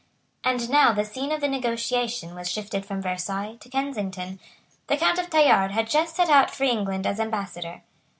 And 0.43 0.67
now 0.71 0.93
the 0.93 1.05
scene 1.05 1.31
of 1.31 1.41
the 1.41 1.47
negotiation 1.47 2.33
was 2.33 2.49
shifted 2.49 2.87
from 2.87 3.03
Versailles 3.03 3.57
to 3.59 3.69
Kensington. 3.69 4.39
The 4.87 4.97
Count 4.97 5.19
of 5.19 5.29
Tallard 5.29 5.73
had 5.73 5.87
just 5.91 6.15
set 6.15 6.27
out 6.27 6.49
for 6.49 6.63
England 6.63 7.05
as 7.05 7.19
Ambassador. 7.19 7.83